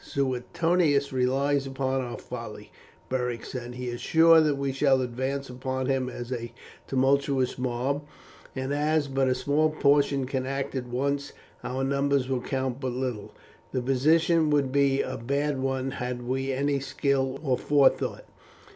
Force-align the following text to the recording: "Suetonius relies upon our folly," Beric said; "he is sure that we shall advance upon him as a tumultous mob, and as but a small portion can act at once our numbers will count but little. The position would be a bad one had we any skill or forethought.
"Suetonius 0.03 1.13
relies 1.13 1.67
upon 1.67 2.01
our 2.01 2.17
folly," 2.17 2.71
Beric 3.07 3.45
said; 3.45 3.75
"he 3.75 3.87
is 3.89 4.01
sure 4.01 4.41
that 4.41 4.55
we 4.55 4.71
shall 4.71 4.99
advance 4.99 5.47
upon 5.47 5.85
him 5.85 6.09
as 6.09 6.31
a 6.33 6.51
tumultous 6.87 7.59
mob, 7.59 8.03
and 8.55 8.73
as 8.73 9.07
but 9.07 9.27
a 9.27 9.35
small 9.35 9.69
portion 9.69 10.25
can 10.25 10.47
act 10.47 10.73
at 10.73 10.87
once 10.87 11.33
our 11.63 11.83
numbers 11.83 12.27
will 12.27 12.41
count 12.41 12.79
but 12.79 12.93
little. 12.93 13.31
The 13.73 13.81
position 13.83 14.49
would 14.49 14.71
be 14.71 15.03
a 15.03 15.17
bad 15.17 15.59
one 15.59 15.91
had 15.91 16.23
we 16.27 16.51
any 16.51 16.79
skill 16.79 17.39
or 17.43 17.55
forethought. 17.55 18.25